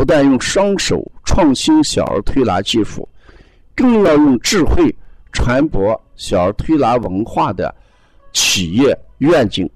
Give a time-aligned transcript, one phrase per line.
[0.00, 3.06] 不但用双手创新小儿推拿技术，
[3.76, 4.96] 更要用智慧
[5.30, 7.74] 传播小儿推拿文化的
[8.32, 9.68] 企业愿景。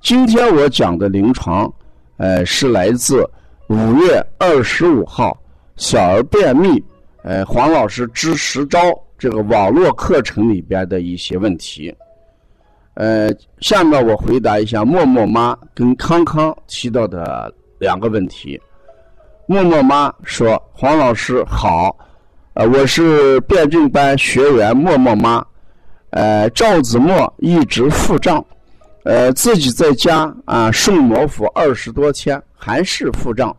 [0.00, 1.72] 今天我讲的临床，
[2.16, 3.24] 呃，是来自
[3.68, 5.40] 五月二十五号
[5.76, 6.82] 小儿便秘，
[7.22, 8.80] 呃，黄老师支十招
[9.16, 11.94] 这个网络课程里边的一些问题。
[12.94, 18.60] 呃，下面我回答一下默默妈跟康康提到的两个问题。
[19.50, 21.96] 默默妈说：“黄老师好，
[22.52, 25.42] 呃，我是辩证班学员默默妈，
[26.10, 28.44] 呃，赵子墨一直腹胀，
[29.04, 33.56] 呃，自己在家啊顺摩腹二十多天还是腹胀，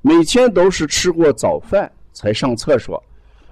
[0.00, 3.00] 每天都是吃过早饭才上厕所，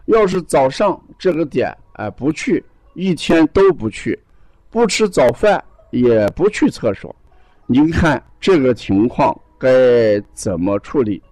[0.07, 4.19] 要是早上这个点啊不去，一天都不去，
[4.71, 7.15] 不吃早饭也不去厕所，
[7.69, 11.23] 您看这个情况该怎么处理？”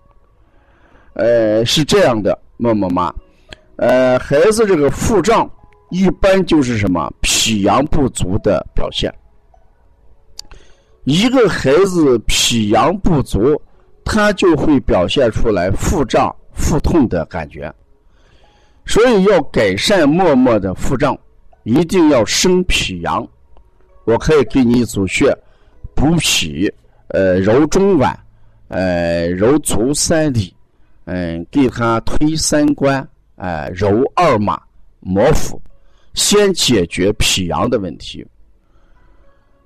[1.19, 3.13] 呃，是这样的，默默妈，
[3.77, 5.51] 呃，孩子这个腹胀
[5.91, 9.13] 一般就是什么脾阳不足的表现。
[11.05, 13.61] 一个孩子脾阳不足，
[14.05, 17.73] 他就会表现出来腹胀、腹痛的感觉。
[18.87, 21.19] 所以要改善默默的腹胀，
[21.65, 23.27] 一定要生脾阳。
[24.05, 25.37] 我可以给你一组穴，
[25.95, 26.73] 补脾，
[27.09, 28.15] 呃，揉中脘，
[28.69, 30.55] 呃，揉足三里。
[31.11, 34.61] 嗯，给他推三关，哎，揉二马，
[35.01, 35.59] 摩腹，
[36.13, 38.27] 先解决脾阳的问题。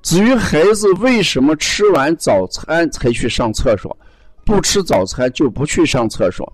[0.02, 3.96] 至于孩子为什么吃完早餐才去上厕所，
[4.44, 6.50] 不吃早餐就不去上厕所，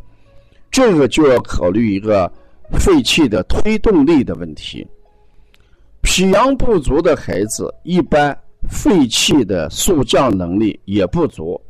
[0.70, 2.32] 这个就要考虑一个
[2.72, 4.88] 肺气的推动力的问题。
[6.00, 8.34] 脾阳不足的孩子，一般
[8.70, 11.60] 肺气的速降能力也不足，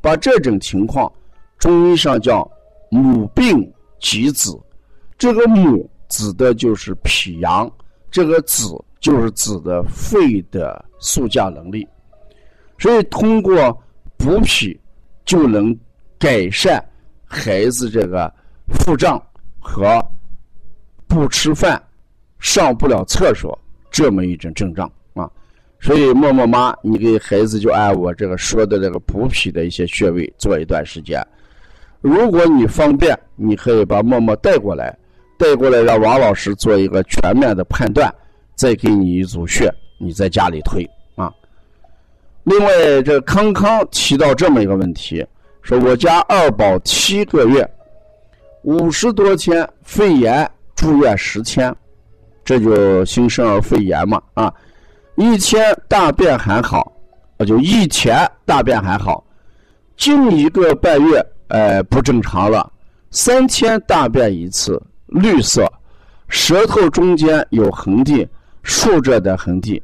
[0.00, 1.12] 把这种情况，
[1.56, 2.50] 中医上叫。
[2.94, 4.56] 母病及子，
[5.18, 7.68] 这个母指的就是脾阳，
[8.08, 8.68] 这个子
[9.00, 11.84] 就是指的肺的速降能力，
[12.78, 13.76] 所以通过
[14.16, 14.78] 补脾
[15.24, 15.76] 就能
[16.20, 16.80] 改善
[17.24, 18.32] 孩子这个
[18.68, 19.20] 腹胀
[19.58, 20.00] 和
[21.08, 21.82] 不吃饭、
[22.38, 23.58] 上不了厕所
[23.90, 25.28] 这么一种症状啊。
[25.80, 31.20] 所以默默妈，你给孩子就按我这个说的这个补脾的一些穴位做一段时间。
[32.04, 34.94] 如果你方便，你可以把默默带过来，
[35.38, 38.14] 带过来让王老师做一个全面的判断，
[38.54, 41.32] 再给你一组穴，你在家里推啊。
[42.42, 45.26] 另外，这康康提到这么一个问题，
[45.62, 47.66] 说我家二宝七个月，
[48.64, 51.74] 五十多天肺炎住院十天，
[52.44, 54.52] 这就新生儿肺炎嘛啊，
[55.14, 56.92] 一天大便还好，
[57.46, 59.24] 就一天大便还好，
[59.96, 61.26] 近一个半月。
[61.54, 62.68] 呃，不正常了，
[63.12, 65.64] 三天大便一次，绿色，
[66.26, 68.26] 舌头中间有痕迹，
[68.64, 69.80] 竖着的痕迹，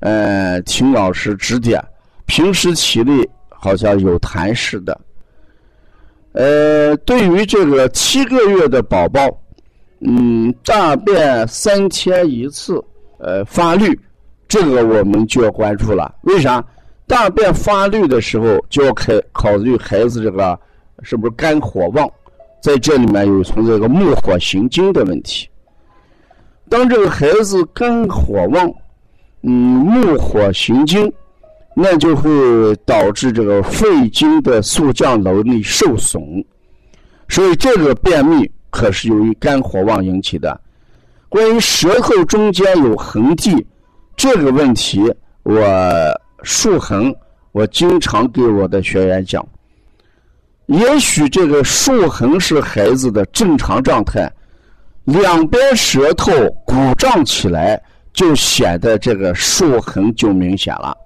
[0.00, 1.82] 呃，请老师指点。
[2.26, 5.00] 平时体力好像有痰似的。
[6.32, 9.26] 呃，对于这个七个月的宝宝，
[10.00, 12.78] 嗯，大便三天一次，
[13.16, 13.98] 呃，发绿，
[14.46, 16.14] 这个我们就要关注了。
[16.24, 16.62] 为啥？
[17.06, 20.60] 大便发绿的时候，就要考考虑孩子这个。
[21.02, 22.08] 是不是肝火旺？
[22.62, 25.48] 在这里面有存在个木火行经的问题。
[26.68, 28.68] 当这个孩子肝火旺，
[29.42, 31.12] 嗯，木火行经，
[31.76, 32.30] 那就会
[32.84, 36.20] 导致这个肺经的速降能力受损。
[37.28, 40.60] 所以这个便秘可是由于肝火旺引起的。
[41.28, 43.64] 关于舌头中间有痕迹
[44.16, 45.02] 这个问题，
[45.44, 45.62] 我
[46.42, 47.14] 竖痕，
[47.52, 49.46] 我经常给我的学员讲。
[50.66, 54.28] 也许这个竖横是孩子的正常状态，
[55.04, 56.32] 两边舌头
[56.64, 57.80] 鼓胀起来，
[58.12, 60.96] 就显得这个竖横就明显了。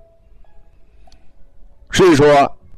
[1.90, 2.26] 所以说，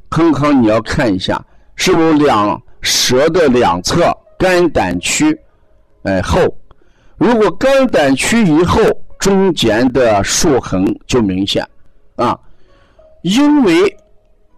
[0.09, 1.41] 康康你要看一下，
[1.77, 5.39] 是不是两舌的两侧肝胆区，
[6.03, 6.41] 哎后，
[7.15, 8.81] 如果肝胆区以后
[9.17, 11.65] 中间的竖横就明显，
[12.17, 12.37] 啊，
[13.21, 13.95] 因为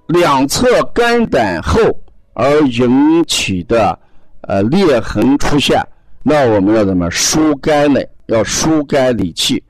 [0.08, 1.80] 两侧肝胆后。
[2.36, 3.98] 而引起的
[4.42, 5.82] 呃裂痕出现，
[6.22, 8.00] 那我们要怎么疏肝呢？
[8.28, 9.64] 要疏肝理气，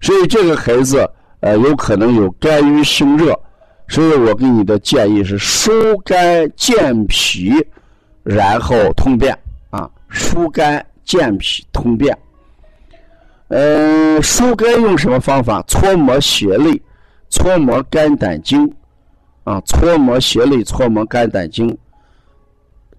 [0.00, 1.08] 所以这个孩子
[1.40, 3.38] 呃有可能有肝郁心热，
[3.86, 7.52] 所以我给你的建议是疏肝健脾，
[8.22, 9.38] 然后通便
[9.70, 12.16] 啊，疏肝健脾通便。
[13.48, 15.62] 嗯，疏肝用什么方法？
[15.68, 16.80] 搓摩胁肋，
[17.28, 18.66] 搓摩肝胆经
[19.44, 21.76] 啊，搓摩胁肋，搓摩肝胆经。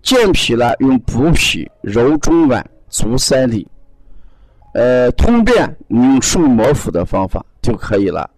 [0.03, 3.65] 健脾呢，用补脾、揉中脘、足三里。
[4.73, 8.29] 呃，通便用顺摩腹的方法就可以了。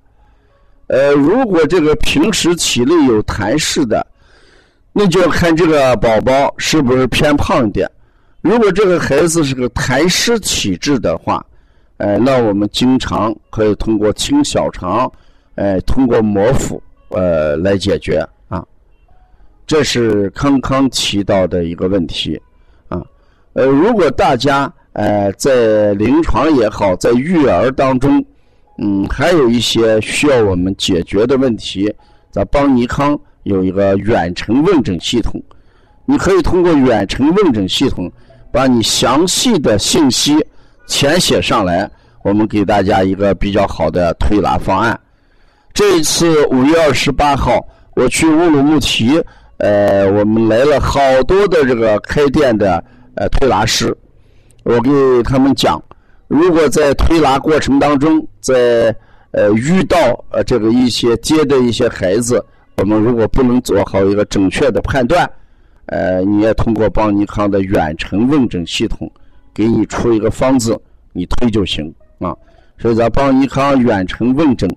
[0.87, 4.05] 呃，如果这个平时体内有痰湿的，
[4.93, 7.89] 那就要看这个宝宝是不是偏胖点。
[8.41, 11.43] 如果这个孩子是个痰湿体质的话，
[11.97, 15.11] 呃，那我们经常可以通过清小肠，
[15.55, 18.23] 呃，通过摩腹，呃，来解决。
[19.67, 22.39] 这是康康提到的一个问题，
[22.87, 23.01] 啊，
[23.53, 28.23] 呃，如果大家呃在临床也好，在育儿当中，
[28.77, 31.91] 嗯，还有一些需要我们解决的问题，
[32.29, 35.41] 咱邦尼康有一个远程问诊系统，
[36.05, 38.11] 你可以通过远程问诊系统，
[38.51, 40.35] 把你详细的信息
[40.87, 41.89] 填写上来，
[42.23, 44.99] 我们给大家一个比较好的推拿方案。
[45.73, 47.59] 这一次五月二十八号，
[47.95, 49.19] 我去乌鲁木齐。
[49.57, 52.83] 呃，我们来了好多的这个开店的
[53.15, 53.95] 呃推拿师，
[54.63, 54.91] 我给
[55.23, 55.81] 他们讲，
[56.27, 58.93] 如果在推拿过程当中，在
[59.31, 59.97] 呃遇到
[60.29, 62.43] 呃这个一些接的一些孩子，
[62.77, 65.29] 我们如果不能做好一个准确的判断，
[65.85, 69.09] 呃，你也通过邦尼康的远程问诊系统，
[69.53, 70.77] 给你出一个方子，
[71.13, 72.35] 你推就行啊。
[72.77, 74.69] 所以，咱邦尼康远程问诊，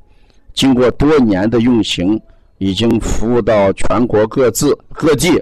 [0.54, 2.20] 经过多年的运行。
[2.58, 5.40] 已经服务到全国各自各地、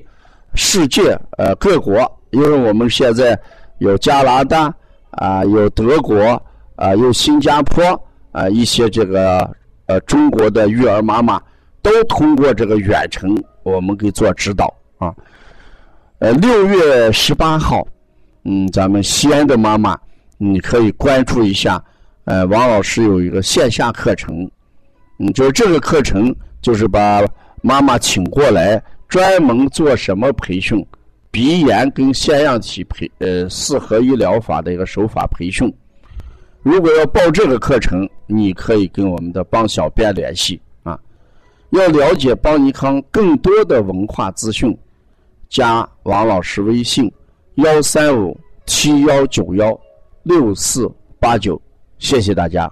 [0.54, 3.38] 世界呃各国，因为我们现在
[3.78, 4.72] 有加拿大
[5.10, 6.40] 啊，有德国
[6.76, 7.82] 啊，有新加坡
[8.32, 9.50] 啊，一些这个
[9.86, 11.40] 呃中国的育儿妈妈
[11.80, 15.14] 都通过这个远程，我们给做指导啊。
[16.18, 17.86] 呃，六月十八号，
[18.44, 19.98] 嗯，咱们西安的妈妈，
[20.36, 21.82] 你可以关注一下，
[22.24, 24.50] 呃，王老师有一个线下课程，
[25.18, 26.34] 嗯，就是这个课程。
[26.66, 27.22] 就是把
[27.62, 30.84] 妈妈请过来，专门做什么培训？
[31.30, 35.72] 鼻炎跟腺样体培呃四合一疗法的一个手法培训。
[36.64, 40.98] 如果要报这个课程，你可以跟我们的帮小编联系啊。
[41.70, 44.76] 要了解邦尼康更多的文化资讯，
[45.48, 47.08] 加王老师微信：
[47.58, 49.78] 幺三五七幺九幺
[50.24, 51.62] 六四八九。
[52.00, 52.68] 谢谢大家。